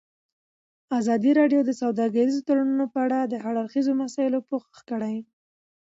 ازادي 0.99 1.31
راډیو 1.39 1.61
د 1.65 1.71
سوداګریز 1.81 2.35
تړونونه 2.47 2.85
په 2.93 2.99
اړه 3.05 3.19
د 3.25 3.33
هر 3.43 3.53
اړخیزو 3.61 3.93
مسایلو 4.03 4.45
پوښښ 4.49 4.75
کړی. 4.89 5.15